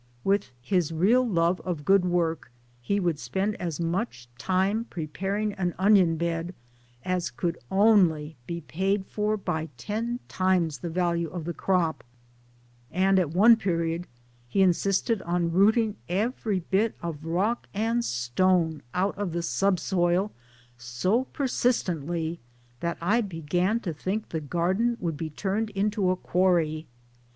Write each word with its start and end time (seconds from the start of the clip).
With 0.23 0.49
his 0.59 0.91
real 0.91 1.23
love 1.29 1.59
of 1.61 1.85
good 1.85 2.05
work 2.05 2.51
he 2.81 2.99
would 2.99 3.19
spend 3.19 3.53
as 3.57 3.79
much 3.79 4.27
time 4.39 4.85
preparing 4.85 5.53
an 5.53 5.75
onion 5.77 6.17
bed 6.17 6.55
as 7.05 7.29
could 7.29 7.55
only 7.69 8.35
be 8.47 8.61
paid 8.61 9.05
for 9.05 9.37
by 9.37 9.69
ten 9.77 10.19
times 10.27 10.79
the 10.79 10.89
value 10.89 11.29
of 11.29 11.45
the 11.45 11.53
crop; 11.53 12.03
and 12.91 13.19
at 13.19 13.29
one 13.29 13.55
period 13.55 14.07
he 14.49 14.63
insisted 14.63 15.21
on 15.21 15.51
rooting 15.51 15.97
every 16.09 16.61
bit 16.61 16.95
of 17.03 17.23
rock 17.23 17.67
and 17.71 18.03
stone 18.03 18.81
out 18.95 19.15
of 19.19 19.33
the 19.33 19.43
subsoil 19.43 20.31
so 20.79 21.25
persistently 21.25 22.39
that 22.79 22.97
I 23.01 23.21
began 23.21 23.79
to 23.81 23.93
think 23.93 24.29
the 24.29 24.41
garden 24.41 24.97
would 24.99 25.15
be 25.15 25.29
turned 25.29 25.69
into 25.69 26.09
a 26.09 26.15
quarry 26.15 26.87